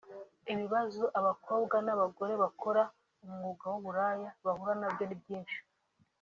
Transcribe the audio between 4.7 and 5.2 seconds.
nabyo ni